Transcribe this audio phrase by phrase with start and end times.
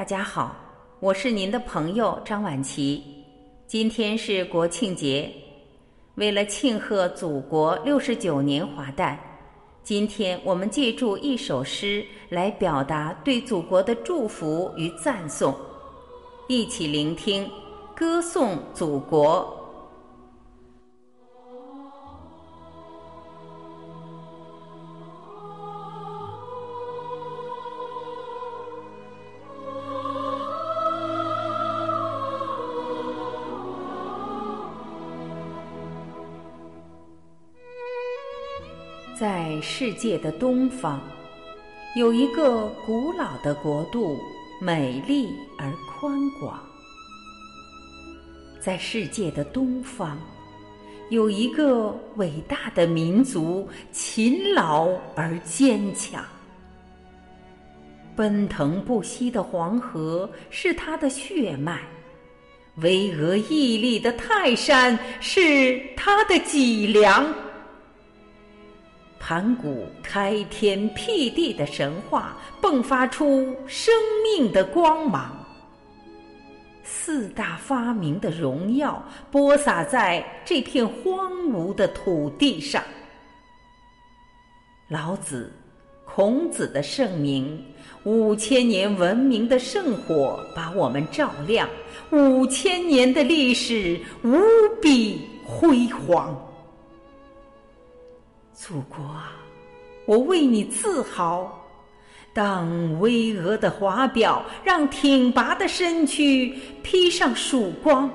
[0.00, 0.56] 大家好，
[0.98, 3.04] 我是您的朋友张婉琪。
[3.66, 5.30] 今天是国庆节，
[6.14, 9.20] 为了庆贺祖国六十九年华诞，
[9.82, 15.54] 今天我们借助一首诗来表达对祖国的祝福与赞颂。
[16.48, 17.46] 一起聆听，
[17.94, 19.54] 歌颂祖国。
[39.20, 40.98] 在世界的东方，
[41.94, 44.18] 有一个古老的国度，
[44.58, 45.28] 美丽
[45.58, 46.54] 而宽广；
[48.58, 50.16] 在世界的东方，
[51.10, 56.24] 有一个伟大的民族，勤劳而坚强。
[58.16, 61.82] 奔腾不息的黄河是它的血脉，
[62.76, 67.30] 巍峨屹立的泰山是它的脊梁。
[69.20, 75.30] 盘古开天辟地的神话迸发出生命的光芒，
[76.82, 82.82] 四大发明的荣耀播撒在这片荒芜的土地上。
[84.88, 85.52] 老子、
[86.06, 87.62] 孔子的盛名，
[88.04, 91.68] 五千年文明的圣火把我们照亮，
[92.10, 94.40] 五千年的历史无
[94.80, 96.34] 比辉煌。
[98.60, 99.32] 祖国啊，
[100.04, 101.66] 我为你自豪。
[102.34, 108.08] 当巍峨的华表让挺拔的身躯披上曙光，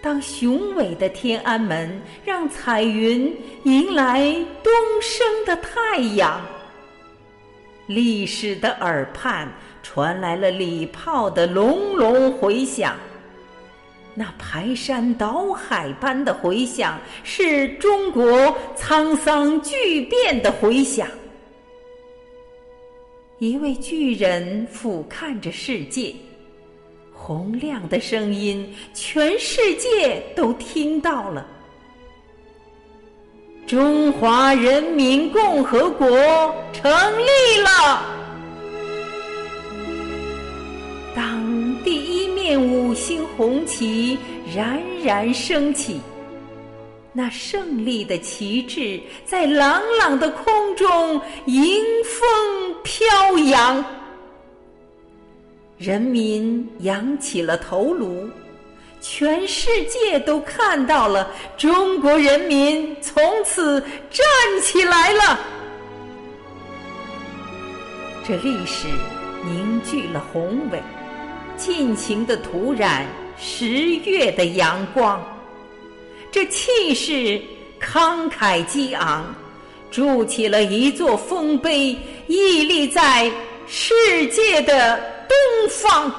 [0.00, 4.72] 当雄伟的天安门让彩云迎来东
[5.02, 6.40] 升的太阳，
[7.88, 12.94] 历史的耳畔传来了礼炮的隆隆回响。
[14.20, 21.08] 那排山倒海般的回响，是中国沧桑巨变的回响。
[23.38, 26.14] 一位巨人俯瞰着世界，
[27.14, 31.46] 洪亮的声音，全世界都听到了。
[33.66, 36.06] 中华人民共和国
[36.74, 38.02] 成立了。
[41.16, 41.69] 当
[42.50, 44.18] 见五星红旗
[44.56, 46.00] 冉冉升起，
[47.12, 53.84] 那胜利的旗帜在朗朗的空中迎风飘扬。
[55.78, 58.28] 人民扬起了头颅，
[59.00, 64.26] 全世界都看到了中国人民从此站
[64.60, 65.38] 起来了。
[68.26, 68.88] 这历史
[69.44, 70.82] 凝聚了宏伟。
[71.60, 73.06] 尽情的涂染
[73.38, 75.22] 十月的阳光，
[76.32, 77.38] 这气势
[77.78, 79.22] 慷慨激昂，
[79.90, 81.94] 筑起了一座丰碑，
[82.28, 83.30] 屹立在
[83.66, 83.92] 世
[84.28, 84.98] 界的
[85.28, 86.10] 东方。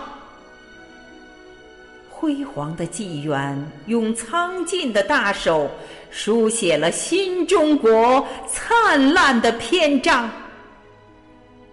[2.07, 5.67] 辉煌的纪元用苍劲的大手
[6.11, 10.29] 书写了新中国灿烂的篇章，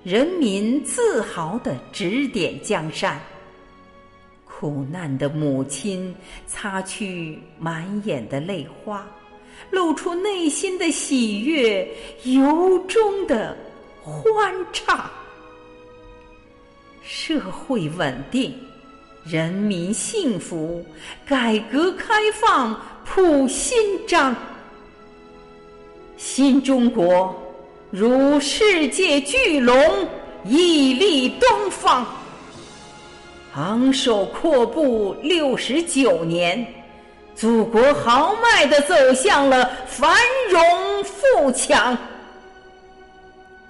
[0.02, 3.20] 人民自豪的指点江山。
[4.58, 6.12] 苦难的母亲
[6.48, 9.06] 擦去满眼的泪花，
[9.70, 11.88] 露出内心的喜悦，
[12.24, 13.56] 由衷的
[14.02, 15.08] 欢畅。
[17.04, 18.52] 社会稳定，
[19.24, 20.84] 人民幸福，
[21.24, 22.74] 改革开放
[23.04, 24.34] 谱新章。
[26.16, 27.32] 新中国
[27.92, 29.76] 如世界巨龙，
[30.44, 32.04] 屹立东方。
[33.58, 36.64] 昂首阔步六十九年，
[37.34, 40.16] 祖国豪迈地走向了繁
[40.48, 41.98] 荣富强。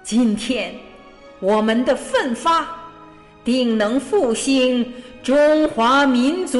[0.03, 0.75] 今天，
[1.39, 2.67] 我们的奋发，
[3.43, 4.93] 定能复兴
[5.23, 6.59] 中华民族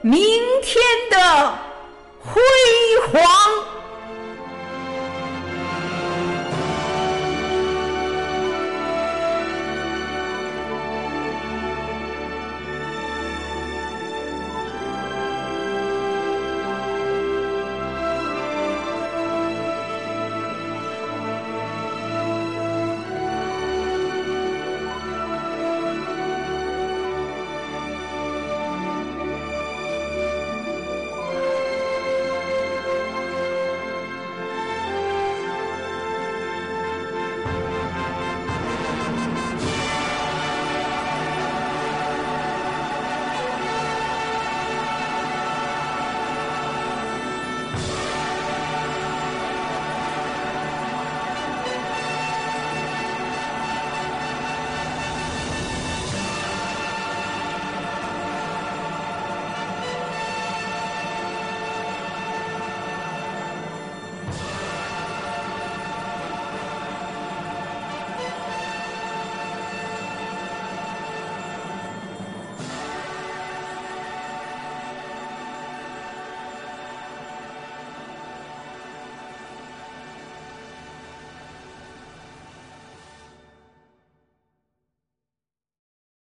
[0.00, 0.18] 明
[0.62, 1.54] 天的
[2.18, 2.40] 辉
[3.12, 3.75] 煌。